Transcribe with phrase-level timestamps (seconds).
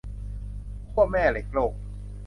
[0.89, 1.73] ขั้วแม่เหล็กโลก